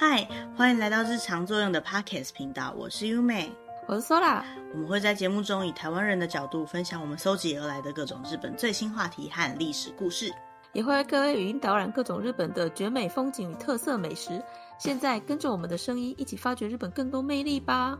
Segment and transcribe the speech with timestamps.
[0.00, 3.52] 嗨，欢迎来到日常作用的 Podcast 频道，我是优美，
[3.86, 4.42] 我是 Sola。
[4.72, 10.32] 我们会在节目中以台湾人的角度分享我们搜集而来的各种日本最新话题和历史故事，
[10.72, 14.42] 也会为各位语音导览各种日本的绝美风景与特色美食。
[14.78, 17.98] 现在跟着我们的声音一起发掘日本更多魅力吧。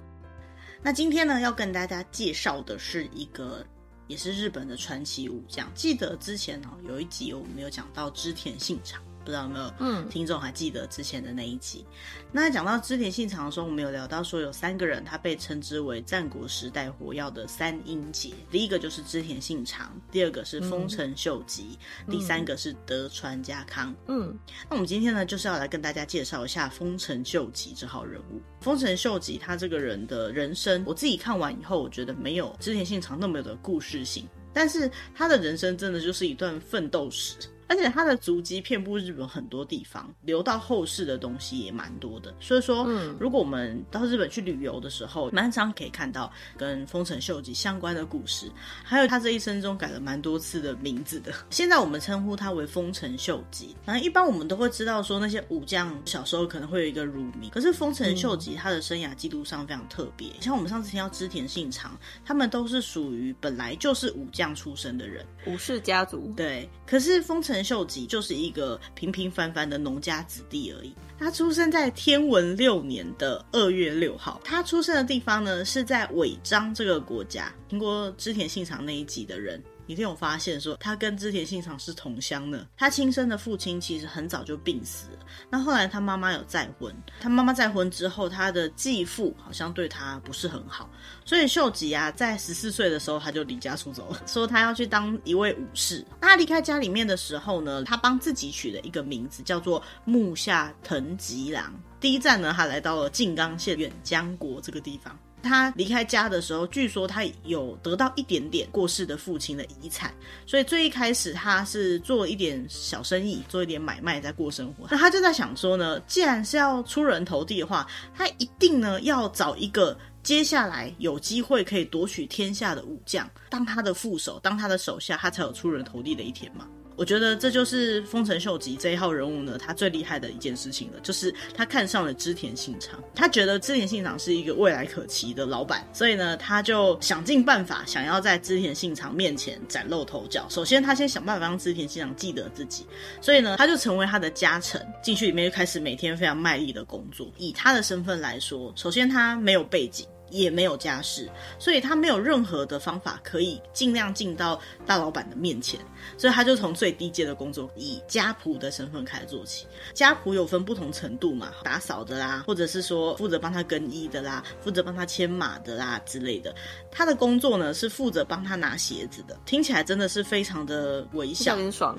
[0.81, 3.63] 那今天呢，要跟大家介绍的是一个
[4.07, 5.69] 也是日本的传奇武将。
[5.75, 9.03] 记得之前哦，有一集我们有讲到织田信长。
[9.25, 11.85] 不知道有没有嗯听众还记得之前的那一集？
[11.89, 18.33] 嗯、那讲到织田信长的时候，我们有聊到说有三个人，他被称之为战国时代火药的三英杰。
[18.51, 23.95] 第一个就是织田信长，第二个是丰臣秀吉，嗯、第三个是德川家康。
[24.09, 24.37] 嗯，
[24.69, 28.41] 那我们今天呢，就是要来跟大家介绍一下丰臣秀吉这号人物。
[28.61, 37.37] 丰臣秀吉他这个人的人生，我自己看完以后，我觉得没有织田信长那么有的故事性，但是他的人生真的就是一段奋斗史。
[37.71, 42.35] 而且他的足迹遍布日本很多地方，留到后世的东西也蛮多的。
[42.41, 48.51] 所以说，嗯，如果我们到日本去旅游的时候，蛮常可以看到跟丰臣秀吉相关的故事。
[48.83, 51.33] 还有他这一生中改了蛮多次的名字的。
[51.49, 53.77] 现在我们称呼他为丰臣秀吉。
[53.87, 60.29] 然后一般我们都会知道说那些武将小时候可能会有一个乳名，可是丰臣秀吉他的生涯记录上非常特别。
[60.41, 66.33] 像我们上次听到织田信长，他们都是属于本来就是武将出身的人，武士家族。
[66.37, 67.61] 对，可是丰臣。
[67.63, 70.93] 秀吉就是一个平平凡凡的农家子弟而已。
[71.19, 74.41] 他出生在天文六年的二月六号。
[74.43, 77.53] 他出生的地方呢，是在尾张这个国家。
[77.69, 82.65] 听过织田信长那一集的人，一定有发现说他跟织田信长是同乡的。
[82.77, 85.19] 他亲生的父亲其实很早就病死了。
[85.51, 90.89] 那后来他妈妈有再婚，他妈妈再婚之后，他的继父好像对他不是很好，
[91.25, 96.05] 所以秀吉啊，在十四岁的时候他就离家出走了，说他要去当一位武士。
[96.21, 101.75] 那他离开家里面的时候呢，他帮自己取了一个名字，叫做木下藤吉郎。
[101.99, 105.19] 第一站呢，他来到了静冈县远江国这个地方。
[105.43, 110.13] 他离开家的时候，据说他有得到一点点过世的父亲的遗产，
[110.47, 114.87] 所以最一开始他是做一点小生意，做一点买卖在过生活。
[114.91, 126.67] 那他就在想说呢，既然是要出人头地的话，他一定呢要找一个接下来有机会可以夺取天下的武将，当他的副手，当他的手下，他才有出人头地的一天嘛。
[126.97, 140.47] 我觉得这就是丰臣秀吉这一号人物呢，他最厉害的一件事情了，就是他看上了织田信长，他觉得织田信长是一个未来可期的老板，所以呢，他就想尽办法想要在织田信长面前崭露头角。
[140.51, 142.85] 首先，他先想办法让织田信长记得自己，
[143.21, 147.31] 所以呢，他就成为他的家臣，进去里面就开始每天非常卖力的工作。
[147.39, 150.07] 以他的身份来说，首先他没有背景。
[150.31, 155.81] 也没有家世，所以他没有任何的方法可以尽量进到大老板的面前，
[156.17, 159.67] 所以他就从最低阶的工作，以家仆的身份开始做起。
[159.93, 166.55] 家仆有分不同程度嘛，打扫的啦，或者是说负责帮他更衣的啦，负责帮他牵马的啦之类的。
[166.91, 171.99] 他的工作呢，是负责帮他拿鞋子的，听起来真的是非常的微笑，很爽。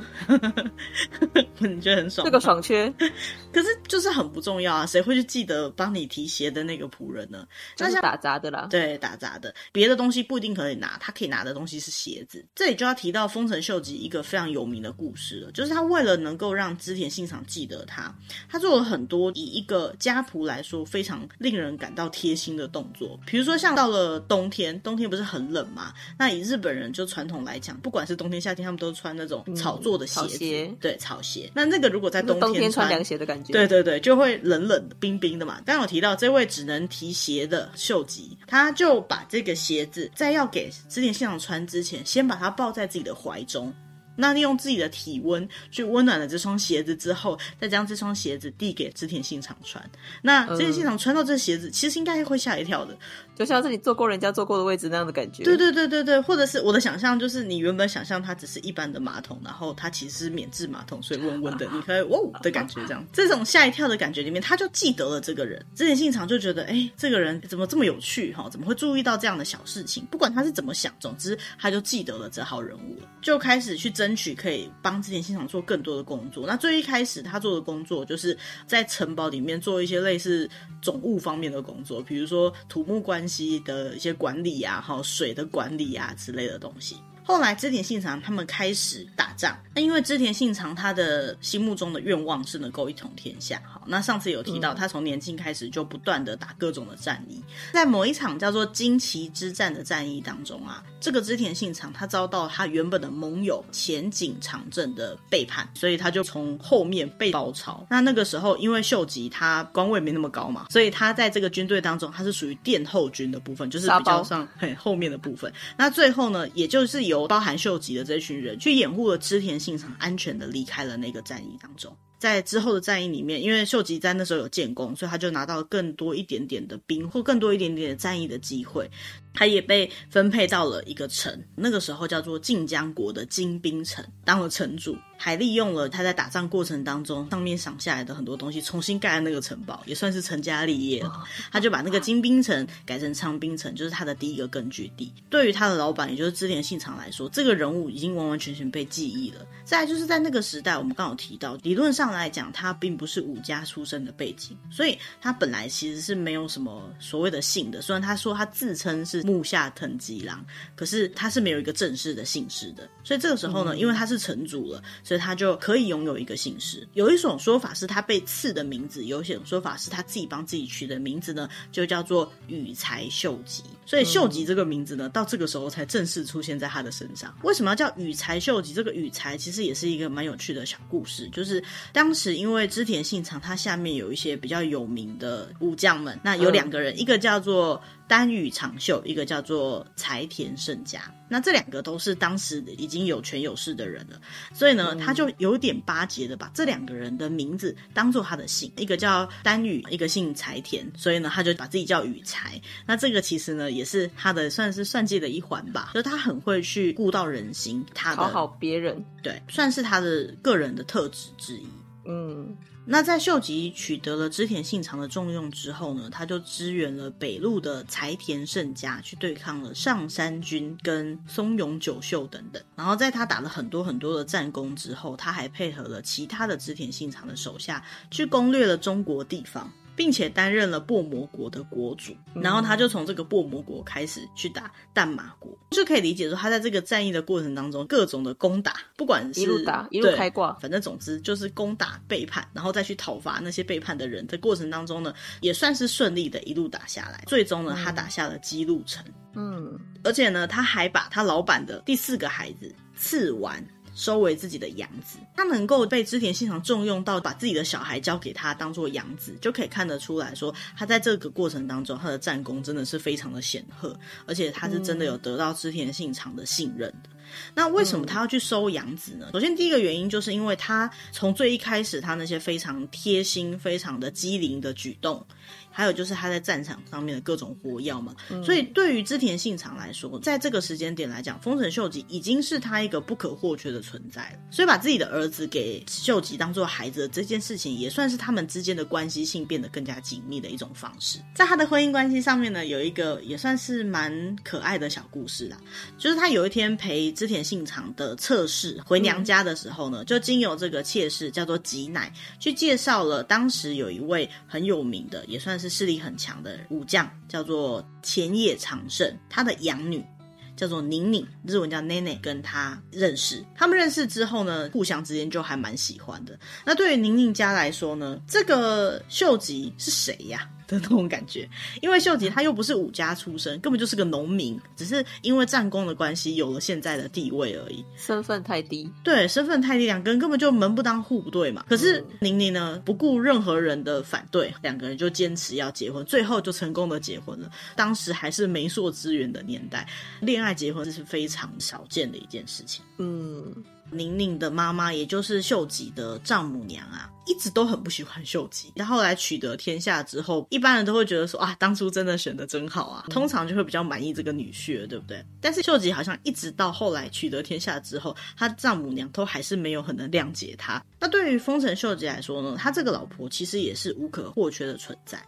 [1.59, 2.23] 你觉得很爽？
[2.23, 2.89] 这个爽缺，
[3.51, 7.45] 可是就是很不重要啊，谁会去记得帮你提鞋的那个仆人呢？
[7.75, 8.20] 就像打。
[8.21, 12.45] 杂的啦，对，打杂的，别的东西不一定可以拿，他可以拿的东西是鞋子。
[12.55, 18.15] 这里就要提到丰臣秀吉一个非常有名的故事了，就是他为了能够让织田信长记得他，
[18.47, 23.19] 他做了很多以一个家仆来说非常令人感到贴心的动作。
[23.25, 25.91] 比如说，像到了冬天，冬天不是很冷嘛？
[26.17, 31.51] 那以日本人就传统来讲，不管是冬天夏天，他们都穿那种草做的鞋子，嗯、草鞋对，草鞋。
[31.55, 35.55] 那那个如果在冬天，冬天穿凉鞋的感觉，对对对，就会冷冷、冰冰的嘛。
[35.65, 38.37] 刚刚有提到这位只能提鞋的秀吉。
[38.47, 43.73] 他就把这个鞋子在要给织田信长穿之前，先把它抱在自己的怀中。
[44.17, 49.83] 那利用自己的体温去温暖了这双鞋子之后，再将这双鞋子递给织田信长穿。
[50.21, 52.95] 那织田信长穿到这鞋子，嗯、其实应该会吓一跳的。
[53.35, 55.43] 就像是你坐过人家坐过的位置那样的感觉。
[55.43, 65.65] 对对对对对，或者是我的想象，就是你原本想象它只是一般的马桶，然后它其实是免治马桶，所以温温的，你可以哇的感觉，这样这种吓一跳的感觉里面，他就记得了这个人。
[65.75, 68.49] 织田信长就觉得，哎，这个人怎么这么有趣哈？
[68.49, 70.05] 怎么会注意到这样的小事情？
[70.11, 76.45] 不管他是怎么想，总之他就记得了这号人物了，就开始去争取可以帮织田信长做更多的工作。
[76.45, 80.49] 那最一开始他做的工作，就是在城堡里面做一些类似
[80.81, 84.11] 总务方面的工作，比如说土木关关系的一些。
[84.13, 86.97] 管理啊，哈，水的管理啊之类的东西。
[87.23, 93.61] 后来织田信长他们开始打仗，那因为织田信长他的心目中的愿望是能够一统天下。
[93.65, 97.41] 好，那上次有提到，他从年轻开始就不断的打各种的战役，
[97.73, 107.85] 在某一场叫做金崎之战的战役当中啊，这个织田信长他遭到他原本的盟友前井长政的背叛，所以他就从后面被包抄。
[107.89, 115.51] 那那个时候，因为秀吉他官位没那么高嘛，所以他在这个军队当中，他是属于殿后军的部分，就是比较上很后面的部分。
[115.77, 121.95] 那最后呢，也就是由包含秀吉的这群人去掩护了织田信长，安全的离开了那个战役当中。
[122.17, 128.89] 在之后的战役里面，因为秀吉在那时候有建功，所以他就拿到了更多一点点的兵，或更多一点点的战役的机会。
[129.33, 141.23] 他也被分配到了一个城，那个时候叫做晋江国的金兵城，当了城主，还利用了他在打仗过程当中上面赏下来的很多东西，重新盖了那个城堡，也算是成家立业了。
[141.51, 145.11] 他就把那个金兵城改成昌兵城，就是他的第一个根据地。
[145.29, 149.45] 对于他的老板，也就是织田信长来说，这个人物已经完完全全被记忆了。
[149.63, 157.81] 再来就是在那个时代，我们刚好提到，理论上来讲，他并不是武家出身的背景，所以他本来其实是没有什么所谓的姓的。
[157.81, 160.45] 虽然他说他自称是木下藤吉郎，
[160.75, 162.87] 可是他是没有一个正式的姓氏的。
[163.03, 166.85] 所以这个时候呢，因为他是城主了，所以他就可以拥有一个姓氏。
[166.93, 173.63] 有一种说法是他被赐的名字，有一种说法是他自己帮自己取的名字呢，就叫做羽柴秀吉。
[173.85, 177.33] 所以秀吉这个名字呢，到这个时候才正式出现在他的身上。
[177.43, 178.73] 为什么要叫羽柴秀吉？
[178.73, 179.61] 这个羽柴其实。
[179.61, 181.63] 也是一个蛮有趣的小故事，就是
[181.93, 187.79] 当时因为织田信长他下面有一些比较有名的武将们，那有两个人，一个叫做
[188.11, 191.01] 丹羽长秀，一个叫做柴田胜家。
[191.29, 194.19] 那这两个都是当时已经有权有势的人了，
[194.53, 202.61] 所以呢，他就有点巴结的把这两个人的名字当做他的姓，一个叫丹羽，一个姓柴田，所以呢，他就把自己叫羽柴。
[202.85, 211.65] 那这个其实呢，也是他的算是算计的一环吧，就他很会去顾到人心，他讨好别人，对，算是他的个人的特质之一。
[212.05, 212.55] 嗯。
[212.85, 222.61] 那在秀吉取得了织田信长的重用之后呢，他就支援了北路的柴田胜家，去对抗了上山军跟松永久秀等等。
[222.75, 229.71] 然后在他打了很多很多的战功之后，他还配合了其他的织田信长的手下，去攻略了中国地方。
[230.01, 247.23] 并且担任了薄膜国的国主，然后他就从这个薄膜国开始去打淡马国，就可以理解说他在这个战役的过程当中，各种的攻打，不管是一路打一路开挂，反正总之就是攻打背叛，然后再去讨伐那些背叛的人的过程当中呢，也算是顺利的一路打下来。
[247.27, 249.05] 最终呢，他打下了姬路城，
[249.35, 253.63] 嗯，而且呢，他还把他老板的第四个孩子次丸。
[254.01, 263.95] 收为自己的养子，他能够被织田信长重用到把自己的小孩交给他当做养子，就可以看得出来说，他在这个过程当中，他的战功真的是非常的显赫，
[264.25, 267.09] 而且他是真的有得到织田信长的信任的。
[267.53, 269.29] 那为什么他要去收养子呢？
[269.33, 275.25] 首先，第一个原因就是因为他从最一开始，他那些非常贴心、非常的机灵的举动。
[275.73, 284.39] 还有就是他在战场上面的各种活药嘛，嗯、所以对于织田信长来说，在这个时间点来讲，丰臣秀吉已经是他一个不可或缺的存在了。
[284.51, 291.19] 所以把自己的儿子给秀吉当做孩子的这件事情，也算是他们之间的关系性变得更加紧密的一种方式。
[291.33, 295.57] 在他的婚姻关系上面呢，有一个也算是蛮可爱的小故事啦，
[295.97, 305.71] 就是他有一天陪织田信长的侧室回娘家的时候呢，就经由这个妾室叫做吉乃去介绍了当时有一位很有名的，也算是。
[305.71, 310.05] 势力很强的武将，叫做前野长胜，他的养女
[310.53, 313.43] 叫做宁宁，日文叫奈奈，跟他认识。
[313.55, 316.37] 他们认识之后呢，互相之间就还蛮喜欢的。
[316.65, 320.47] 那对于宁宁家来说呢，这个秀吉是谁呀？
[320.71, 321.47] 的那种感觉，
[321.81, 327.85] 因为秀吉他又不是武家出身，根本就是个农民，只是因为战功的关系有了现在的地位而已。
[327.97, 331.65] 身份太低，对，身份太低，两个人根本就门不当户不对嘛。
[331.67, 337.51] 可是宁宁呢，不顾任何人的反对，两个人就坚持要结婚，最后就成功的结婚了。
[337.75, 339.87] 当时还是媒妁之言的年代，
[340.21, 342.83] 恋爱结婚这是非常少见的一件事情。
[342.97, 343.53] 嗯。
[343.91, 348.71] 宁宁的妈妈，也就是秀吉的丈母娘啊，一直都很不喜欢秀吉。
[348.75, 355.23] 他后来取得天下之后，一般人都会觉得说啊，当初真的选的真好啊，通常就会比较满意这个女婿了，对不对？
[355.39, 360.83] 但是秀吉好像一直到后来取得天下之后，他丈母娘都还是没有很能谅解他。
[360.99, 365.21] 那对于丰臣秀吉来说呢，他这个老婆其实也是无可或缺的存在。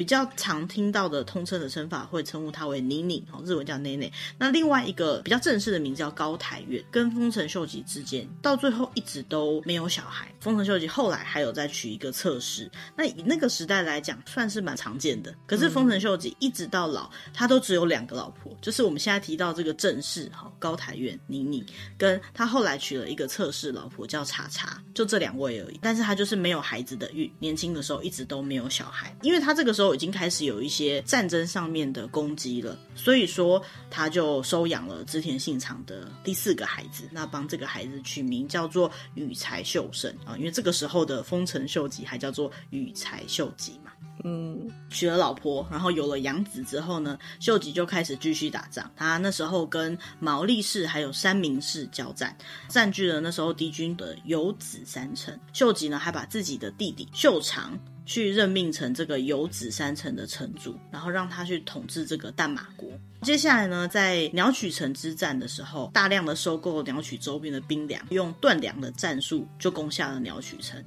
[0.00, 4.10] 比较常听到的通称的称法会称呼她为宁宁，日文叫奈奈。
[4.38, 10.32] 那另外一个比较正式的名字叫高台院，跟丰臣秀吉之之间，到最后一直都没有小孩。
[10.40, 15.34] 丰臣秀吉后来还有再娶一个侧室，那以那个时代来讲，算是蛮常见的。
[15.46, 21.62] 可是丰臣秀吉一直到老，他都只有两个老婆，就是我们现在提到这个正室哈高台院宁宁，
[21.98, 25.78] 跟他后来娶了一个侧室老婆叫茶茶，就这两位而已。
[25.82, 43.92] 但是他就是没有孩子的运，年轻的时候一直都没有小孩，因为他这个时候已经开始有一些战争上面的攻击了，所以说他就收养了织田信长的第四个孩子，那帮这个孩子取名叫做羽柴秀胜啊，因为这个时候的丰臣秀吉还叫做羽柴秀吉嘛。
[44.22, 48.90] 嗯，娶了老婆，然后有了养子之后呢，秀吉就开始继续打仗。
[48.94, 52.36] 他那时候跟毛利氏还有三明氏交战，
[52.68, 55.34] 占据了那时候敌军的有子山城。
[55.54, 62.88] 秀吉呢，还把自己的弟弟秀长去任命成这个有子山城的城主，然后让他去统治这个淡马国。
[63.22, 70.82] 接下来呢，在鸟取城之战的时候，大量的收购鸟取周边的兵粮，用断粮的战术就攻下了鸟取城。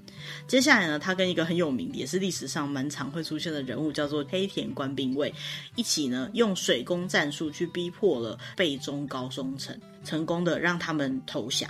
[0.48, 5.32] 接下来呢，他跟一个很有名，也是历史上蛮常会出现的人物，叫做黑田官兵卫，
[5.76, 11.70] 一起呢用水攻战术去逼迫了备中高松城，成功的让他们投降。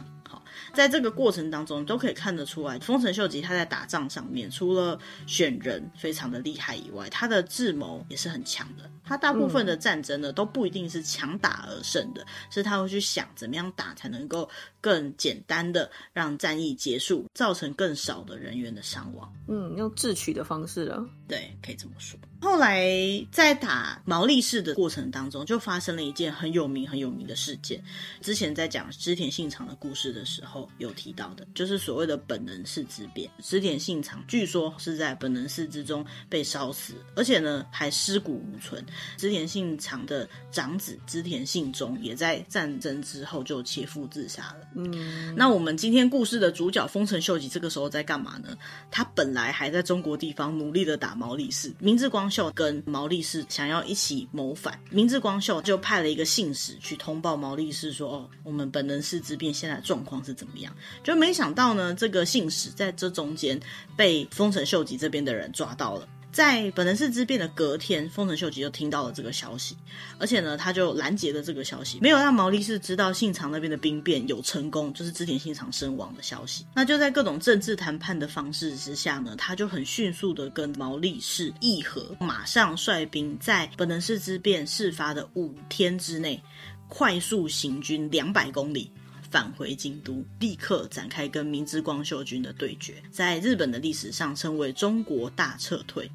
[0.74, 8.90] 在这个过程当中，都可以看得出来，丰臣秀吉他在打仗上面，除了选人非常的厉害以外，他的智谋也是很强的。
[9.06, 14.50] 他大部分的战争呢，都不一定是强打而胜的，是他会去想怎么样打才能够
[14.82, 19.32] 更简单的让战役结束，造成更少的人员的伤亡。
[19.48, 21.06] 嗯，用智取的方式了。
[21.28, 22.20] 对，可以这么说。
[22.44, 22.86] 后来
[23.32, 27.82] 在打毛利氏的过程当中，就发生了一件很有名、很有名的事件。
[28.20, 33.32] 之前在讲织田信长的故事的时候，有提到的，就是所谓的本能寺之变。
[33.42, 38.86] 织田信长据说是在本能寺之中被烧死，而且呢还尸骨无存。
[39.16, 44.68] 织田信长的长子织田信忠也在战争之后就切腹自杀了。
[44.76, 48.58] 嗯，那我们今天故事的主角丰臣秀吉这个时候在干嘛呢？
[48.92, 60.76] 他本来还在中国地方努力的打毛利氏，明治光秀跟毛利氏想要一起谋反，明智光秀就派了一个信使去通报毛利氏说：“哦，我们本能寺之变现在状况是怎么样？”
[61.06, 63.60] 就没想到呢，这个信使在这中间
[63.96, 66.08] 被丰臣秀吉这边的人抓到了。
[66.34, 69.78] 在本能寺之变的隔天，丰臣秀吉就听到了这个消息，
[70.18, 76.66] 而且呢，他就拦截了这个消息，没有让毛利氏知道信长那边的兵变有成功，就是织田信长身亡的消息。
[76.74, 86.42] 那就在各种政治谈判的方式之下呢，他就很迅速的跟毛利氏议和，马上率兵在本能寺之变事发的五天之内，
[86.88, 88.92] 快速行军两百公里。
[89.30, 96.08] 返回京都，立刻展开跟明智光秀军的对决，在日本的历史上称为中国大撤退。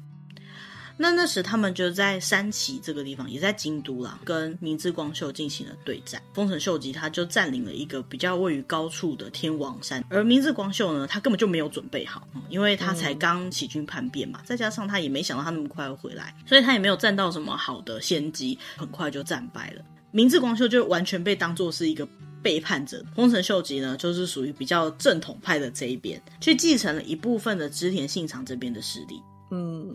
[1.01, 6.21] 那那时他们就在山崎这个地方，也在京都啦，跟明智光秀进行了对战。
[6.33, 19.81] 丰臣秀吉他就占领了一个比较位于高处的天王山，而明智光秀呢，他根本就没有准备好，因为他才刚起军叛变嘛，再加上他也没想到他那么快会回来，所以他也没有占到什么好的先机，很快就战败了。
[20.11, 22.05] 明智光秀就完全被当做是一个。
[22.41, 29.21] 背叛者丰臣秀吉呢，就是属于比较正统派的这一边，去继承了一部分的织田信长这边的势力。
[29.51, 29.93] 嗯，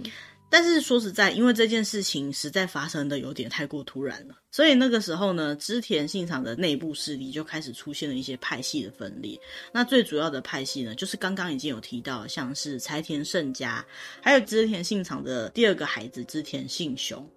[0.50, 9.36] 但是说实在，因为这件事情实在发生的有点太过突然了，所以那个时候呢，织田信长的内部势力就开始出现了一些派系的分裂。
[9.72, 13.84] 那最主要的派系呢，就是刚刚已经有提到，像是柴田胜家，
[14.22, 17.28] 还有织田信长的第二个孩子织田信雄。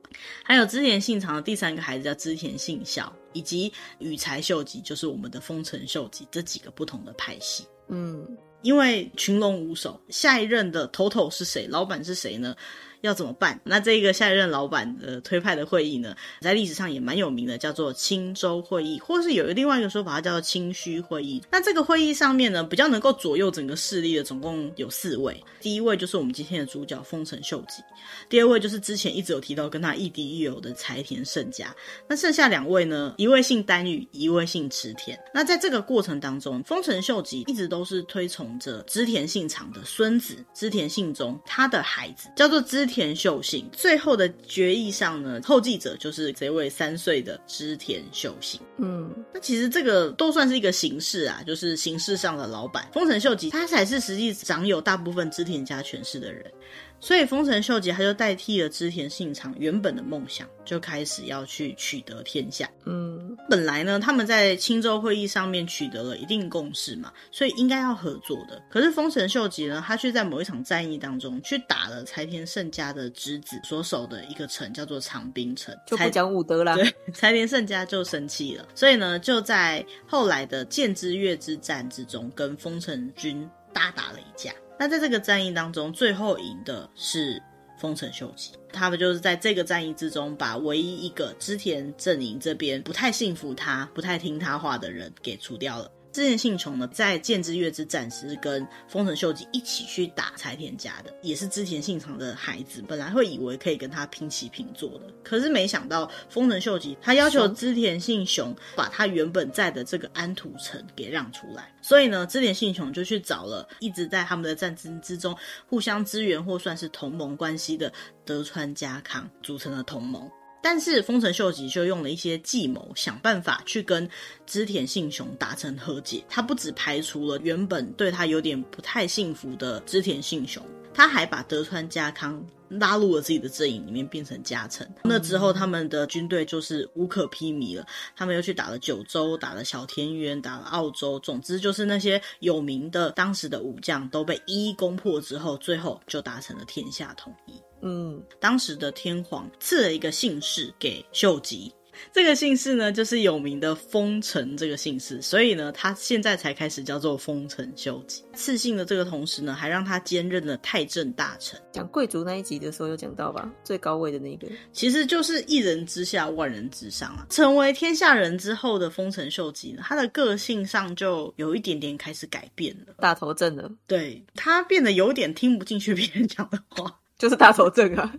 [0.44, 7.66] 还有织田信长的第三个孩子叫织田信孝，以及羽柴秀吉，就是我们的丰臣秀吉，这几个不同的派系。
[7.90, 8.26] 嗯，
[8.62, 11.68] 因为群龙无首，下一任的头头是谁？
[11.68, 12.56] 老板是谁呢？
[13.02, 13.60] 要怎么办？
[13.64, 21.42] 那这个下一任老板的推派的会议呢，在历史上也蛮有名的，叫做青州会议，或是有另外一个说法，它叫做清须会议。
[21.52, 25.40] 那这个会议上面呢，比较能够左右整个势力的，总共有四位。
[25.62, 27.84] 第一位就是我们今天的主角丰臣秀吉，
[28.28, 31.76] 第二位就是之前一直有提到跟他亦敌亦友的柴田胜家。
[32.08, 35.18] 那剩下两位呢，一位姓丹羽，一位姓池田。
[35.32, 42.87] 那在这个过程当中，丰臣秀吉一直都是推崇着织田信长的孙子织田信忠，他的孩子叫做织。
[42.88, 48.60] 织田秀信，最后的决议上呢，后继者就是这位三岁的织田秀信。
[48.78, 52.88] 嗯，那其实这个都算是一个形式啊，就是形式上的老板。
[52.94, 56.52] 丰臣秀吉他才是实际掌有大部分织田家权势的人。
[57.00, 62.70] 所以丰臣秀吉他就代替了织田信长原本的梦想，就开始要去取得天下。
[62.86, 68.62] 嗯，本来呢，他们在青州会议上面取得了一定共识嘛，所以应该要合作的。
[68.70, 76.76] 可是丰臣秀吉呢，他却在某一场战役当中去打了柴田胜家的侄子所守的一个城，叫做长滨城，就不讲武德了。
[76.76, 84.52] 对，柴田胜家就生气了，所以呢，就在后来的建之越之战之中，跟丰臣军大打了一架。
[84.80, 87.42] 那在这个战役当中，最后赢的是
[87.80, 88.52] 丰臣秀吉。
[88.72, 95.92] 他们就是在这个战役之中，把唯一一个织田阵营这边不太信服他、不太听他话的人给除掉了。
[96.18, 102.84] 织田信雄呢，在建之月之战时跟丰臣秀吉一起去打柴田家的，也是织田信长的孩子。
[102.88, 111.72] 本来会以为可以跟他平起平坐的，可是没想到丰臣秀吉他要求织田信雄把他原本在的这个安土城给让出来。
[111.84, 117.94] 所以呢，织田信雄就去找了一直在他们的战争之中互相支援或算是同盟关系的
[118.26, 120.28] 德川家康，组成了同盟。
[120.62, 124.10] 但是丰臣秀吉就用了一些计谋，想办法去跟
[124.46, 126.24] 织田信雄达成和解。
[126.28, 130.62] 他不只排除了原本对他有点不太幸福的织田信雄，
[130.94, 134.86] 他还把德川家康拉入了自己的阵营里面，变成家臣。
[135.04, 137.86] 那之后，他们的军队就是无可匹敌了。
[138.14, 141.18] 他们又去打了九州，打了小田园，打了澳洲。
[141.20, 147.54] 总之，就是那些有名的当时的武将都被一一攻破之后，最后就达成了天下统一。
[147.88, 151.72] 嗯，当时的天皇赐了一个姓氏给秀吉，
[152.12, 158.24] 这个姓氏呢，就是有名的丰臣这个姓氏，所以呢，他现在才开始叫做丰臣秀吉。
[158.34, 161.58] 赐姓的这个同时呢，还让他兼任了太政大臣。
[161.72, 167.26] 讲贵族那一集的时候有讲到吧，最高位的那个，其实就是一人之下，万人之上啊。
[167.30, 177.00] 成为天下人之后的丰臣秀吉呢，他的个性上就有一点点开始改变了，大头阵了，对，他变得有点听不进去别人讲的话。
[177.18, 178.14] 就是大头症啊！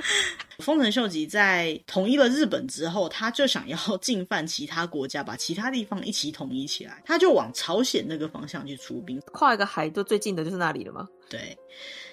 [0.60, 7.02] 丰臣秀吉在统一了日本之后，他就想要进犯其他国家，把其他地方一起统一起来。
[7.04, 11.08] 他就往朝鲜那个方向去出兵，跨一个海，就最近的就是那里了吗？
[11.28, 11.56] 对。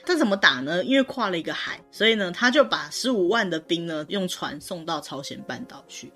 [0.04, 0.84] 他怎么打呢？
[0.84, 6.12] 因为跨了一个海，所以呢，他就把十五万的兵呢用船送到朝鲜半岛去。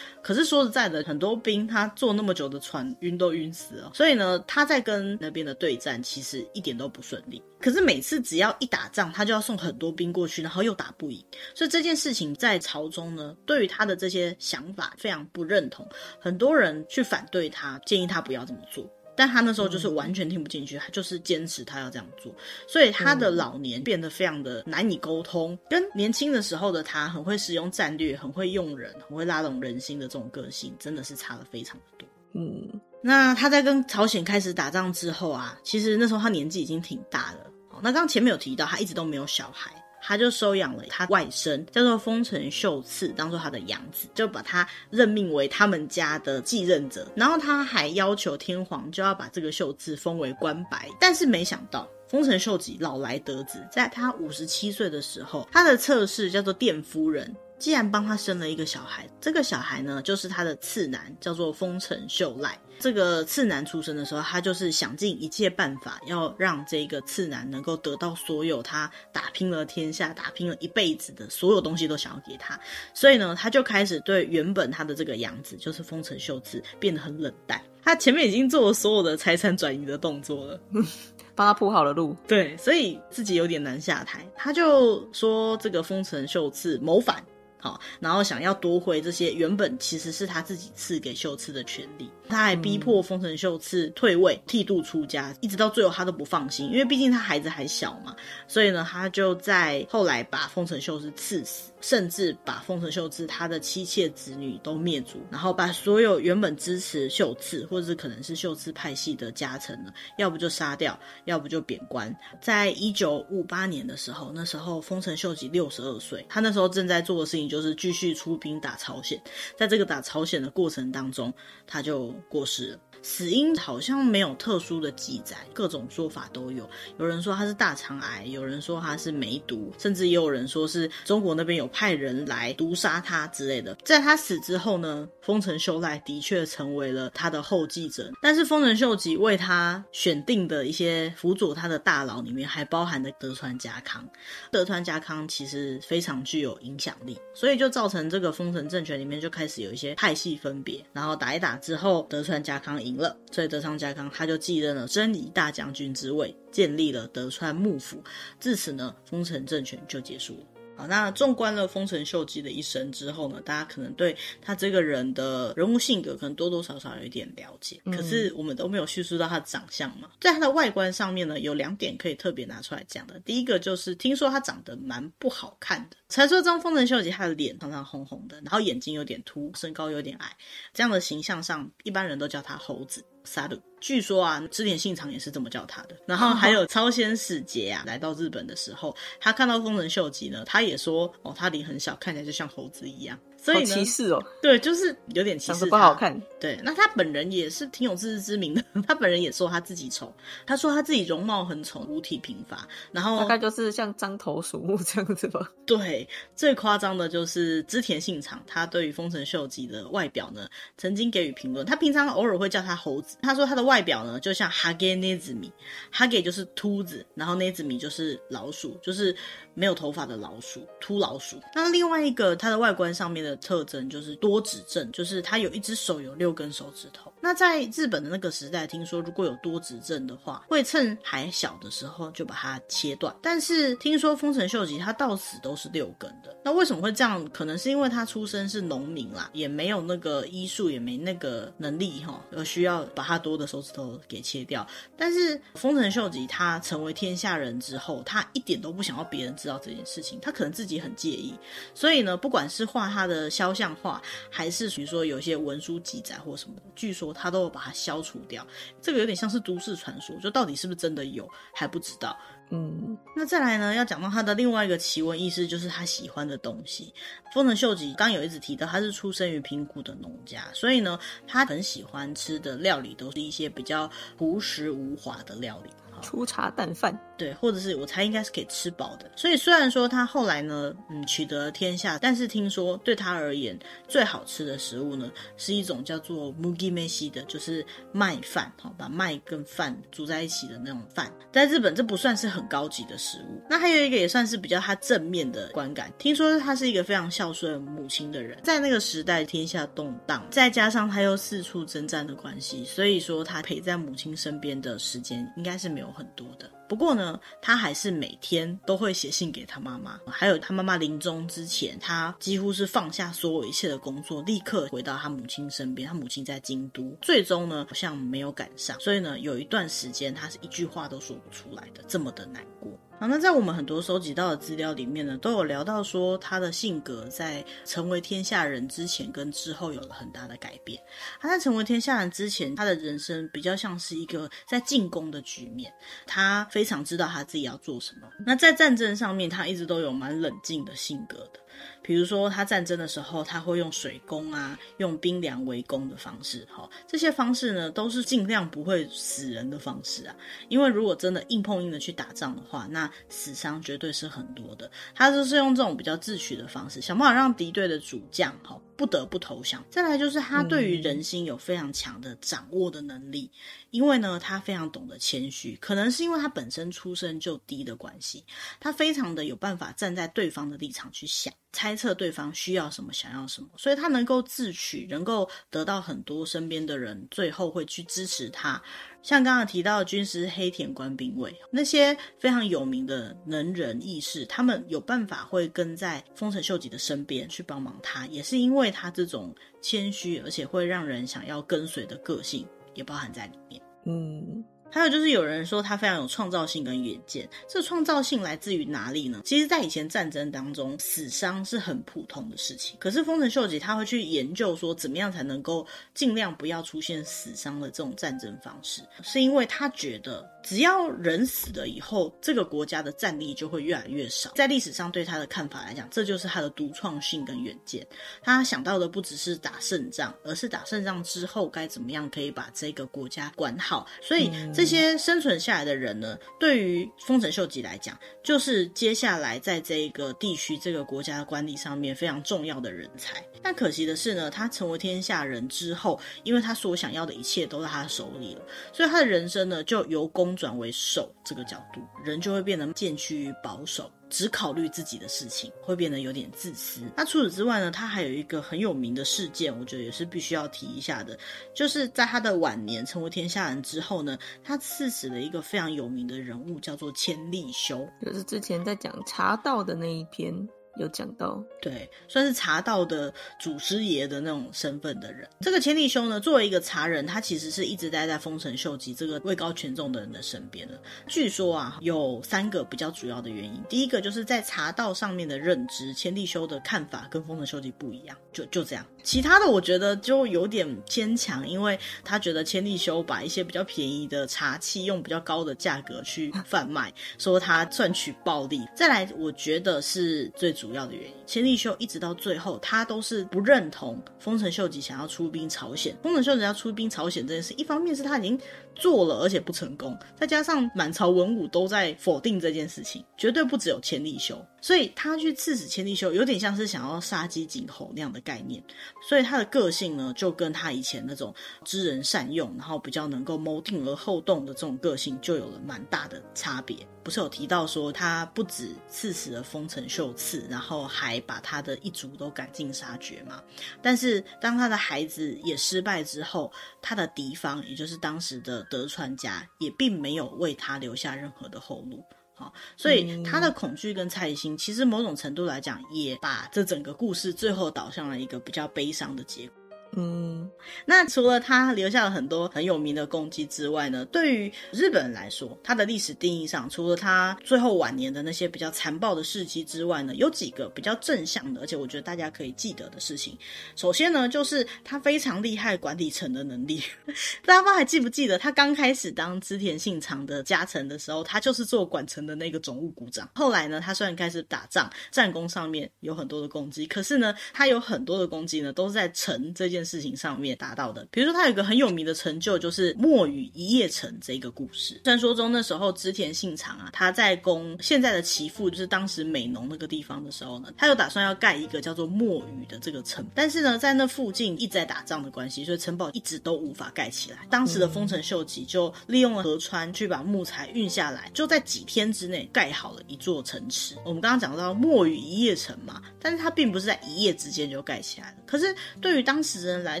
[0.22, 3.92] 可是说实在的，很多兵他坐那么久的船，晕都晕死了。
[3.94, 7.42] 所以呢，他在跟那边的对战，其实一点都不顺利。
[7.60, 11.24] 可是每次只要一打仗，他就要送很多兵过去，然后又打不赢。
[11.54, 15.88] 所以这件事情在朝中呢，对于他的这些想法非常不认同，
[16.20, 18.88] 很多人去反对他，建议他不要这么做。
[19.18, 22.32] 但他那时候就是完全听不进去，他就是坚持他要这样做，
[22.68, 32.08] 所以他的老年变得非常的难以沟通，跟年轻的时候的他很会使用战略、很会用人、很会拉拢人心的这种个性，真的是差了非常的多。
[32.34, 37.50] 嗯，那他在跟朝鲜开始打仗之后啊，其实那时候他年纪已经挺大了。
[37.82, 39.72] 那刚刚前面有提到，他一直都没有小孩。
[40.08, 47.06] 他就收养了他外甥，叫做丰臣秀次，当做他的养子，就把他任命为他们家的继任者。
[47.14, 50.88] 然后他还要求天皇就要把这个秀次封为官白。
[50.98, 59.08] 但是没想到，丰臣秀吉老来得子，在他五十七岁的时候，他的侧室叫做殿夫人，竟然帮他生了一个小孩。
[59.20, 62.58] 这个小孩呢，就是他的次男，叫做丰臣秀赖。
[62.78, 72.58] 这个次男出生的时候，他就是想尽一切办法，要让这个次男能够得到所有他打拼了天下、打拼了一辈子的所有东西，都想要给他。
[72.94, 77.60] 所以呢，他就开始对原本他的这个养子，就是丰臣秀次，变得很冷淡。
[77.82, 80.60] 他前面已经做了所有的财产转移的动作了，
[81.34, 82.14] 帮他铺好了路。
[82.28, 84.24] 对，所以自己有点难下台。
[84.36, 87.20] 他就说这个丰臣秀次谋反。
[87.60, 98.14] 好，然后想要夺回这些原本其实是他自己赐给秀次的权利，他还逼迫丰臣秀次退位、剃度出家，一直到最后他都不放心，因为毕竟他孩子还小嘛，
[98.46, 112.16] 所以呢，他就在后来把丰臣秀次赐死，甚至把丰臣秀次他的妻妾子女都灭族，然后把所有原本支持秀次或者是可能是秀次派系的家臣呢，要不就杀掉，要不就贬官。
[112.40, 117.47] 在一九五八年的时候，那时候丰臣秀吉六十二岁，他那时候正在做的事情。
[117.48, 119.20] 就是继续出兵打朝鲜，
[119.56, 121.32] 在这个打朝鲜的过程当中，
[121.66, 122.80] 他就过世了。
[123.02, 126.68] 死因好像没有特殊的记载，各种说法都有。
[126.98, 133.76] 有人说他是大肠癌，有人说他是梅毒，甚至也有人说是中国那边有派人来毒杀他之类的。
[133.84, 138.10] 在他死之后呢，丰臣秀赖的确成为了他的后继者。
[138.20, 144.08] 但是丰臣秀吉为他选定的一些辅佐他的大佬里面，还包含了德川家康。
[144.50, 150.84] 德川家康其实非常具有影响力，所以就造成这个丰臣政权里面就开始有一些派系分别。
[150.92, 158.02] 然后打一打之后，德川家康赢了，所以德昌家康他就继任了真理大将军之位，建立了德川幕府。
[158.40, 160.46] 自此呢，丰臣政权就结束了。
[160.76, 167.80] 好，那纵观了丰臣秀吉的一生之后呢，大家可能对他这个人的人物性格可能多多少少有一点了解。
[167.84, 173.18] 嗯、可是我们都没有叙述到他的长相嘛，在他的外观上面呢，有两点可以特别拿出来讲的。
[173.24, 180.36] 第一个就是听说他长得蛮不好看的，传说中丰臣秀吉他的脸常常红红的，然后眼睛有点凸，身高有点矮，
[180.72, 183.04] 这样的形象上，一般人都叫他猴子。
[183.24, 185.94] 杀戮，据说啊，织田信长也是这么叫他的。
[186.06, 193.18] 然后还有超仙使节啊，来到日本的时候，他看到丰臣秀吉呢，他也说，哦，他脸很小，看起来就像猴子一样。
[193.40, 196.20] 所以歧视哦，对，就是有点歧视，不好看。
[196.40, 198.62] 对，那他本人也是挺有自知之明的。
[198.86, 200.12] 他本人也说他自己丑，
[200.44, 205.48] 他说他自己容貌很丑，五体贫乏，然后大概就是像獐头鼠目这样子吧。
[205.64, 211.64] 对，最夸张的就是织田信长，他对于丰臣秀吉的外表呢，曾经给予评论。
[211.64, 215.50] 他平常偶尔会叫他猴子，他说他的外表呢，就像哈给奈子米，
[215.90, 219.14] 哈给就是秃子，然后奈子米就是老鼠，就是。
[219.58, 221.36] 没有头发的老鼠，秃老鼠。
[221.52, 227.12] 那另外一个，它的外观上面的特征就是多指症，就是它有一只手有六根手指头。
[227.28, 233.14] 那在日本的那个时代，听说如果有多指症的话，会趁还小的时候就把它切断。
[233.20, 236.34] 但是听说丰臣秀吉他到死都是六根的。
[236.42, 237.22] 那为什么会这样？
[237.28, 244.66] 可能是因为他出身是农民啦，也没有那个医术，也没那个能力哈，而需要把他多的手指头给切掉。
[244.96, 251.34] 但是丰臣秀吉他成为天下人之后，他一点都不想要别人知道这件事情，他可能自己很介意，
[251.74, 258.46] 所以呢，不管是画他的肖像画，还是比如说有些文书记载或什么的，据说他都有把它消除掉。
[258.80, 262.16] 这个有点像是都市传说，就到底是不是真的有还不知道。
[262.50, 266.94] 嗯，那再来呢，要讲到他的另外一个奇闻异事，就是他喜欢的东西。
[267.34, 275.70] 丰臣秀吉刚有一直提到，他是出生于平谷的农家，所以呢，他很喜欢吃的料理都是一些比较朴实无华的料理。
[276.00, 279.10] 粗茶淡饭，对，或者是我猜应该是可以吃饱的。
[279.16, 286.50] 所以虽然说他后来呢，嗯，取得了天下，但是听说对他而言最好吃的食物呢，是一种叫做麦
[286.88, 291.12] 饭的，就是麦饭，好，把麦跟饭煮在一起的那种饭。
[291.32, 293.42] 在日本这不算是很高级的食物。
[293.50, 298.38] 那还有一个也算是比较他正面的观感，听说他是一个非常孝顺母亲的人。
[298.44, 309.98] 在那个时代天下动荡，再加上他又四处征战的关系，所以说他陪在母亲身边的时间应该是没有很多的，不过呢，他还是每天都会写信给他妈妈。
[310.06, 315.88] 还有他妈妈临终之前，他几乎是放下所有一切的工作，立刻回到他母亲身边。
[315.88, 322.70] 他母亲在京都，最终呢，好像没有赶上，所以呢，有一段时间他是一句话都说不出来的，这么的难过。
[323.00, 330.82] 好，那在我们很多收集到的资料里面呢，都有聊到说他的性格在成为天下人之前跟之后有了很大的改变。
[331.20, 335.72] 他在成为天下人之前，他的人生比较像是一个在进攻的局面，
[336.06, 338.08] 他非常知道他自己要做什么。
[338.26, 341.38] 那在战争上面，他一直都有蛮冷静的性格的。
[341.82, 350.14] 比如说，他战争的时候，他会用水攻啊，用兵粮围攻的方式，哈，这些方式呢，都是尽量不会死人的方式啊。
[350.48, 354.70] 因为如果真的硬碰硬的去打仗的话，那死伤绝对是很多的。
[354.94, 358.60] 他就是用这种比较自取的方式，想办法让敌对的主将，哈。
[358.78, 359.64] 不得不投降。
[359.68, 368.22] 再来就是他对于人心有非常强的掌握的能力，嗯、因为呢，他非常懂得谦虚，可能是因为他本身出身就低的关系，
[368.60, 378.60] 他非常的有办法站在对方的立场去想，猜测对方需要什么，想要什么，所以他能够自取，能够得到很多身边的人最后会去支持他。
[379.02, 393.62] 像刚刚提到军师黑田官兵卫，那些非常有名的能人异士，他们有办法会跟在丰臣秀吉的身边去帮忙他，也是因为他这种谦虚而且会让人想要跟随的个性，也包含在里面。
[393.86, 394.44] 嗯。
[394.70, 399.22] 还有就是有人说他非常有创造性跟远见，这创造性来自于哪里呢？
[399.24, 402.76] 其实，在以前战争当中，死伤是很普通的事情。
[402.78, 410.28] 可是丰臣秀吉他会去研究说，怎么样才能够尽量不要出现死伤的这种战争方式，是因为他觉得。
[410.48, 414.32] 只要人死了以后，这个国家的战力就会越来越少。
[414.34, 417.86] 在历史上对他的看法来讲，这就是他的独创性跟远见。
[418.22, 423.86] 他想到的不只是打胜仗，而是打胜仗之后该怎么样可以把这个国家管好。
[424.00, 433.22] 所以这些生存下来的人呢，对于丰臣秀吉来讲，就是接下来在这个地区、这个国家的管理上面非常重要的人才。
[433.42, 443.90] 但可惜的是呢，他成为天下人之后，因为他所想要的一切都在他手里了，所以他的人生呢，就由攻转为守这个角度，人就会变得渐趋于保守。
[444.10, 446.80] 只考虑自己的事情，会变得有点自私。
[446.96, 451.18] 那除此之外呢，他还有一个很有名的事件，我觉得也是必须要提一下的，
[451.54, 460.34] 就是在他的晚年成为天下人之后呢，他赐死了一个非常有名的人物，叫做千利休，就是之前在讲茶道的那一篇。
[460.78, 465.28] 有讲到，对，算是茶道的祖师爷的那种身份的人。
[465.40, 470.80] 这个千利休呢，作为一个茶人，他其实是一直待在丰臣秀吉这个位高权重的人的身边的。
[471.08, 473.60] 据说啊，有三个比较主要的原因。
[473.68, 478.86] 第一个就是在茶道上面的认知，千利休的看法跟丰臣秀吉不一样，就就这样。
[479.02, 488.64] 其他的我觉得就有点牵强，因为他觉得千利休把一些比较便宜的茶器用比较高的价格去贩卖，说他赚取暴利。
[488.76, 490.67] 再来，我觉得是最主。
[490.68, 495.96] 主要的原因，千利休一直到最后，他都是不认同丰臣秀吉想要出兵朝鲜。
[496.02, 498.38] 丰臣秀吉要出兵朝鲜这件事，一方面是他已经
[498.78, 504.40] 做了，而且不成功，再加上满朝文武都在否定这件事情，绝对不只有千利休。
[504.60, 508.62] 所以他去刺死千利休，有点像是想要杀鸡儆猴那样的概念。
[509.08, 511.32] 所以他的个性呢，就跟他以前那种
[511.64, 516.76] 知人善用，然后比较能够谋定而后动的这种个性，就有了蛮大的差别。
[517.04, 523.40] 不是有提到说，他不止刺死了丰臣秀次，然后还把他的一族都赶尽杀绝吗？
[523.80, 532.02] 但是当他的孩子也失败之后，他的敌方，也就是当时的德川家，也并没有为他留下任何的后路。
[532.34, 539.57] 好，所以他的恐惧跟猜疑心，其实某种程度来讲，也把这整个故事最后导向了一个比较悲伤的结果。
[540.00, 540.48] 嗯，
[540.86, 553.36] 那除了他留下了很多很有名的功绩之外呢，对于日本人来说，他的历史定义上，除了他最后晚年的那些比较残暴的事迹之外呢，有几个比较正向的，而且我觉得大家可以记得的事情。
[553.74, 556.80] 首先呢，就是他非常厉害管理城的能力。
[557.44, 563.28] 大家不还记不记得，他刚开始当织田信长的家臣的时候，他就是做管城的那个总务股长。
[563.34, 569.87] 后来呢，他虽然开始打仗，战功上面有很多的功绩，可是呢，他有很多的功绩呢，都是在城这件。
[569.88, 575.00] 事情上面达到的，比如说他有一个很有名的成就，就是墨雨一夜城这一个故事。
[575.04, 587.46] 传说中那时候织田信长啊，他在攻现在的岐阜，就是当时美浓那个地方的时候呢，他有打算要盖一个叫做墨雨的这个城，但是呢，在那附近一直在打仗的关系，所以城堡一直都无法盖起来。
[587.48, 593.96] 当时的丰臣秀吉就利用了河川去把木材运下来，就在几天之内盖好了一座城池。
[594.04, 598.37] 我们刚刚讲到墨雨一夜城嘛，但是它并不是在一夜之间就盖起来了。
[598.48, 600.00] 可是对于当时人来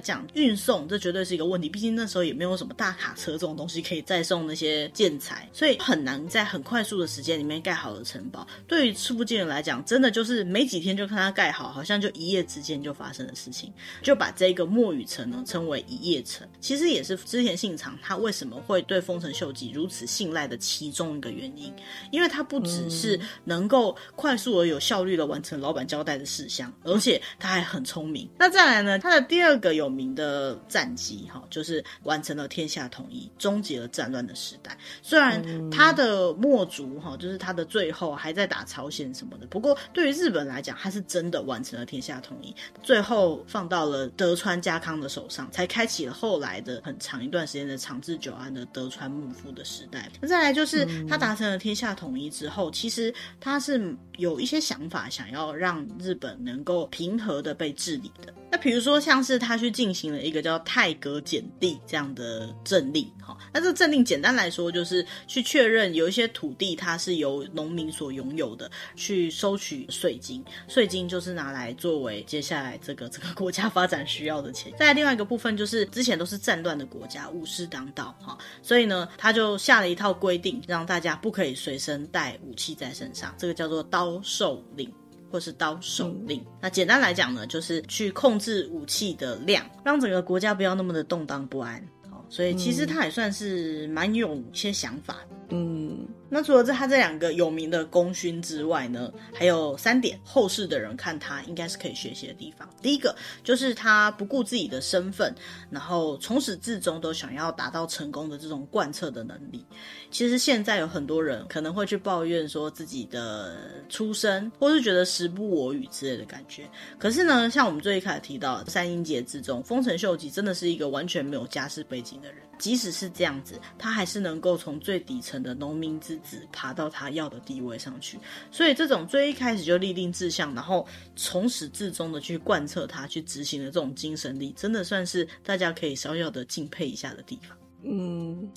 [0.00, 1.68] 讲，运送这绝对是一个问题。
[1.68, 8.46] 毕竟那时候也没有什么大卡车这种东西可以载送那些建材，所以很难在很快速的时间里面盖好的城堡。
[8.66, 13.70] 对于初步建人来讲，真的就是没几天就看它盖好，好像就一夜之间就发生的事情。
[14.02, 21.70] 就把这个墨雨城呢称为一夜城，其实也是织田信长他为什么会对丰臣秀吉如此信赖的其中一个原因。
[22.10, 28.28] 因为他不只是能够快速而有效率的完成老板交代的事项，而且他还很聪明。
[28.38, 34.78] 那再来呢，他的第二个有名的战绩，哈，就是完成了天下统一，终结了战乱的时代。
[35.02, 50.08] 虽然他的末族，哈，就是他的最后还在打朝鲜什么的，不过对于日本来讲，他是真的完成了天下统一，最后放到了德川家康的手上，才开启了后来的很长一段时间的长治久安的德川幕府的时代。
[50.20, 58.27] 那再来就是他达成了天下统一之后，其实他是有一些想法，想要让日本能够平和的被治理的。
[58.50, 74.72] 那比如说，像是他去进行了一个叫泰格减地这样的政令，哈，那这个政令简单来说就是去确认有一些土地它是由农民所拥有的，去收取税金，税金就是拿来作为接下来这个这个国家发展需要的钱。
[74.78, 84.90] 再来另外一个部分就是之前都是战乱的国家，武士当道，哈，所以呢，他就下了一套规定，让大家不可以随身带武器在身上，这个叫做刀狩令。
[85.30, 91.82] 或是刀手令，嗯、那简单来讲呢，就是去控制武器的量，让整个国家不要那么的动荡不安。
[92.10, 95.36] 好，所以其实他也算是蛮有一些想法的。
[95.50, 96.06] 嗯。
[96.30, 102.68] 那除了这他这两个有名的功勋之外呢，还有三点后世的人看他应该是可以学习的地方。
[102.82, 105.34] 第一个就是他不顾自己的身份，
[105.70, 109.64] 然后从始至终都想要达到成功的这种贯彻的能力。
[110.10, 113.56] 其实现在有很多人可能会去抱怨说自己的
[113.88, 116.68] 出身，或是觉得时不我与之类的感觉。
[116.98, 122.38] 可是呢，像我们最一开始提到三英杰之中，丰臣秀吉真的是一个完全没有家世背景的人。
[122.58, 128.18] 即使是这样子，他还是能够从最底层的农民之子爬到他要的地位上去。
[128.50, 137.57] 所以，这种最一开始就立定志向，然后从始至终的去贯彻他、去执行的这种精神力，真的算是大家可以小小的敬佩一下的地方。
[137.82, 138.50] 嗯。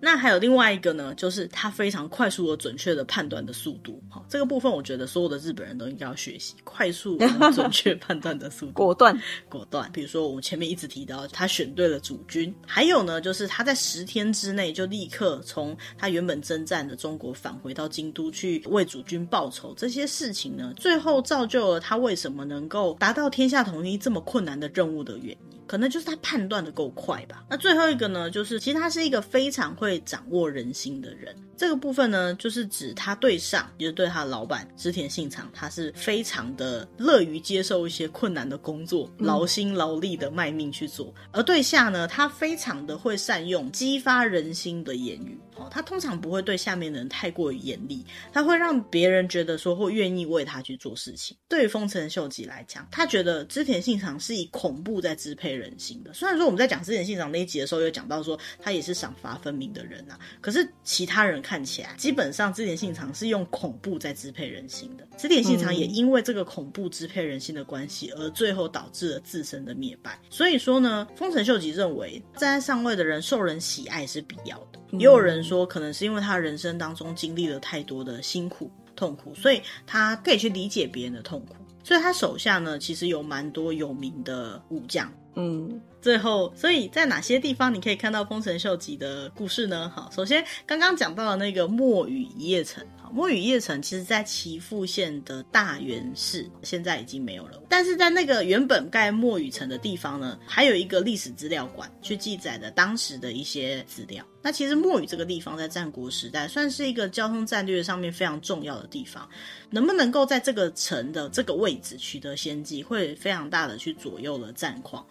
[0.00, 4.02] 那还有另外一个呢，就是他非常快速而准确的判断的速度。
[4.10, 9.90] 好，这个部分我觉得所有的日本人都应该要学习快速 而准确判断的速度，果断果断。
[9.92, 25.53] 比如说我们前面一直提到，他选对了主君，还有呢，就是他在十天之内就立刻从他原本征战的中国返回到京都去为主君报仇，这些事情呢，最后造就了他为什么能够达到天下统一这么困难的任务的原因。
[25.66, 27.44] 可能就是他判断的够快吧。
[27.48, 31.34] 那最后一个呢，就是其实他是一个非常会掌握人心的人。
[31.56, 41.14] 这个部分呢，就是指他对上，就是对他的老板织田信长，他是非常的乐于接受一些困难的工作，劳心劳力的卖命去做。
[41.30, 45.38] 而对下呢，他非常的会善用激发人心的言语。
[45.56, 51.36] 哦，他通常不会对下面的人太过于严厉，他会让别人觉得说会愿意为他去做事情。
[51.48, 56.12] 对于丰臣秀吉来讲，他觉得织田信长是以恐怖在支配人心的。
[56.12, 65.06] 虽然说我们在讲织田信长那一集的时候有讲到说他也是赏罚分明的人啊，可是其他人看起来基本上织田信长是用恐怖在支配人心的。
[65.16, 70.18] 织田信长也因为这个恐怖支配人心的关系，而最后导致了自身的灭败。
[70.28, 74.80] 所以说呢，丰臣秀吉认为站在上位的人受人喜爱是必要的。
[74.92, 81.56] 也有人说，可能是因为他人生当中经历了太多的辛苦痛苦，所以他可以去理解别人的痛苦。
[81.82, 85.12] 所以他手下呢，其实有蛮多有名的武将。
[85.36, 89.92] 嗯，最后，所以在哪些地方你可以看到丰臣秀吉的故事呢？
[89.94, 92.82] 好，首先刚刚讲到的那个墨雨一夜城。
[93.12, 97.62] 墨雨夜城其实，在岐阜县的大原市，现在已经没有了。
[97.68, 104.24] 但是在那个原本盖墨雨城的地方呢，还有一个历史资料馆，去记载的当时的一些资料。
[104.42, 109.28] 那其实墨雨这个地方在战国时代算是一个交通战略上面非常重要的地方，
[109.70, 115.04] 能不能够在这个城的这个位置取得先机，会非常大的去左右了战况。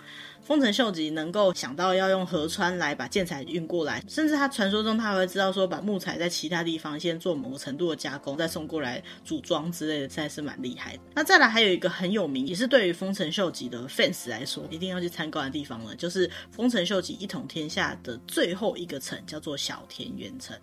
[0.43, 10.99] 丰臣秀吉能够想到要用河川来把建材运过来，甚至他传说中他还会知道说把木材在其他地方先做某个程度的加工，再送过来组装之类的，实在是蛮厉害的。
[11.15, 20.58] 那再来还有一个很有名，也是对于丰臣秀吉的 fans 来说一定要去参观的地方呢，就是丰臣秀吉一统天下的最后一个城，叫做小田园城。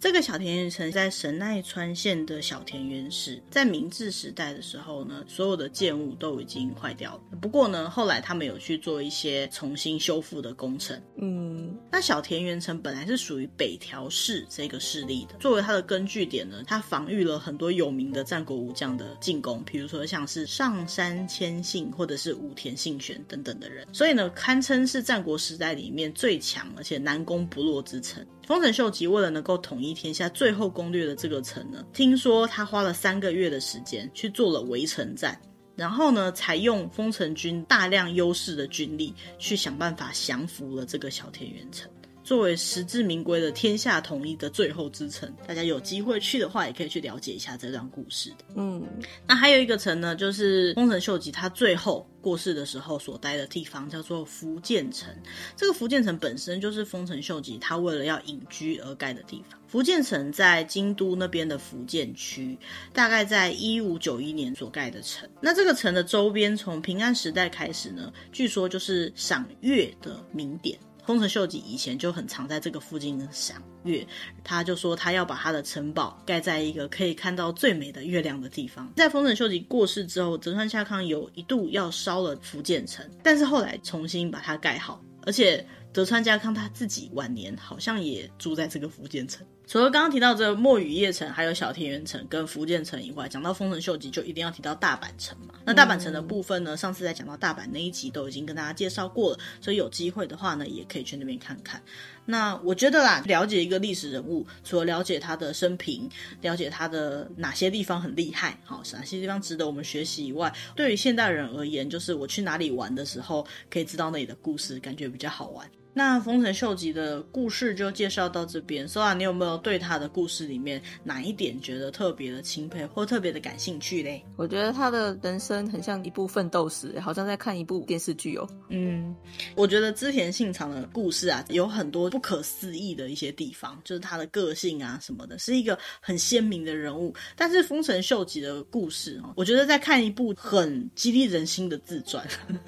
[0.00, 7.20] 这个小田园城在神奈川县的小田园市，在明治时代的时候呢，所有的建物都已经坏掉了。
[7.42, 9.17] 不过呢，后来他们有去做一些。
[9.18, 28.24] 些重新修复的工程，嗯，那小田原城本来是属于北条氏这个势力的，作为它的根据点呢，它防御了很多有名的战国武将的进攻，比如说像是上山千信或者是武田信玄等等的人，所以呢，堪称是战国时代里面最强而且难攻不落之城。
[28.46, 35.38] 丰臣秀吉为了能够统一天下，最后攻略的这个城呢，听说他花了三个月的时间去做了围城战。
[35.78, 41.88] 然后呢，采用丰臣军大量优势的军力，去想办法降服了这个小田原城，
[42.28, 45.34] 作为实至名归的天下统一的最后之城。
[45.46, 48.44] 大家有机会去的话，也可以去了解一下这段故事的。
[48.54, 48.86] 嗯，
[49.26, 55.08] 那还有一个城呢，就是丰臣秀吉他最后过世的时候所待的地方，叫做福建城。
[55.56, 59.58] 这个福建城本身就是丰臣秀吉他为了要隐居而盖的地方。
[59.66, 62.58] 福建城在京都那边的福建区，
[62.92, 65.26] 大概在一五九一年所盖的城。
[65.40, 70.78] 那这个城的周边，从平安时代开始呢，据说就是赏月的名点。
[71.08, 74.06] 丰臣秀吉以前就很常在这个附近赏月，
[74.44, 78.92] 他就说他要把他的城堡盖在一个可以看到最美的月亮的地方。
[78.94, 89.46] 在丰臣秀吉过世之后，德川家康有一度要烧了福建城，但是后来重新把它盖好，而且德川家康他自己晚年好像也住在这个福建城。
[89.66, 95.52] 除了刚刚提到这墨俣一叶城，还有小田园城跟福建城以外，讲到丰臣秀吉就一定要提到大阪城嘛。
[95.66, 101.82] 那大阪城的部分呢，上次在讲到大阪那一集都已经跟大家介绍过了，所以有机会的话呢，也可以去那边看看。
[102.24, 106.08] 那我觉得啦，了解一个历史人物，除了了解他的生平，
[106.40, 115.68] 了解他的哪些地方很厉害，好，哪些地方值得我们学习以外，对于现代人而言，就是我去哪里玩的时候，可以知道那里的故事，感觉比较好玩。
[115.94, 118.86] 那丰臣秀吉的故事就介绍到这边。
[118.86, 124.22] 索拉，你有没有对他的故事里面哪一点觉得特别的钦佩或特别的感兴趣嘞？
[124.36, 128.48] 我觉得他的人生很像一部奋斗史，好像在看一部电视剧哦。
[128.68, 129.12] 嗯，
[129.56, 137.12] 我觉得织田信长的故事啊，有很多不可思议的一些地方，就是他的个性啊什么的，是一个很鲜明的人物。
[137.34, 142.24] 但是丰臣秀吉的故事哦，我觉得在看一部很激励人心的自传，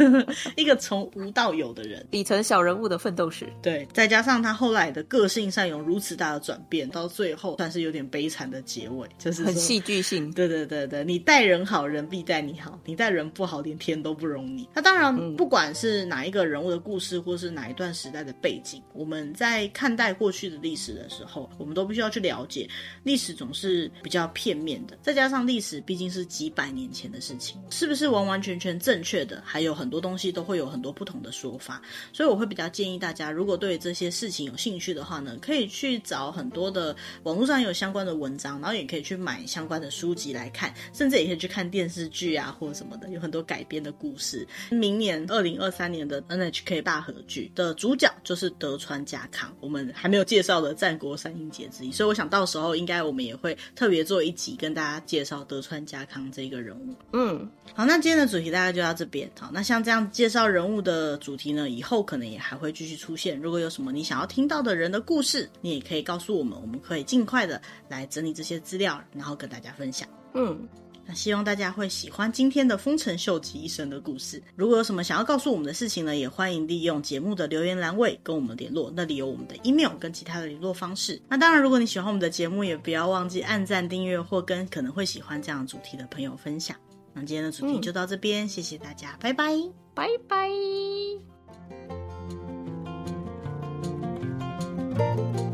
[0.57, 3.20] 一个从无到有的人，底层小人物的奋斗。
[3.21, 3.47] 斗士。
[3.61, 10.33] 对，再加上他后来的个性上有如此大的转变，到最后算是有点悲惨的结尾，就是很戏剧性。
[10.33, 14.67] 对对对对，你待人好，人必待你好；你待人不好，连天都不容你。
[14.75, 22.67] 那当然，不管是哪一个人物的故事，或是哪一段时代的背景，我们在看待过去的历史的时候，我们都必须要去了解，
[23.03, 24.97] 历史总是比较片面的。
[25.03, 31.83] 再加上历史毕竟是几百年前的事情，是不是完完全全正确的，还有很多东西都会有很多不同的说法。
[32.13, 44.47] 所以我会比较建议大家，如果对这些事情有兴趣的话呢，可以去找很多的网络上有相关的文章，然后也可以去买相关的书籍来看，甚至也可以去看电视剧啊或者什么的，有很多改编的故事。
[44.71, 56.95] 明年二零二三年的 NHK 大合剧的主角就是德川家康，我们还没有介绍的战国三英杰之一，所以我想到时候应该我们也会特别做一集跟大家介绍德川家康这个人物。
[57.13, 59.31] 嗯，好，那今天的主题大概就到这边。
[59.39, 63.41] 好，那像这样介绍人物的主题呢，以后可能也还会继续出现。
[63.41, 70.09] 如果有什么你想要听到的人的故事，你也可以告诉我们，我们可以尽快的来整理这些资料，然后跟大家分享。
[70.35, 70.69] 嗯。
[71.07, 74.41] 那希望大家会喜欢今天的丰臣秀吉一生的故事。
[74.55, 81.21] 如果有什么想要告诉我们的事情呢，也欢迎利用节目的留言栏位跟我们联络，那里有我们的 email 跟其他的联络方式。
[81.27, 86.77] 那当然，如果你喜欢我们的节目，也不要忘记按赞、订阅或跟可能会喜欢这样主题的朋友分享。
[87.13, 89.57] 那今天的主题就到这边，嗯、谢谢大家，拜拜，
[89.95, 92.00] 拜拜。
[95.01, 95.50] Música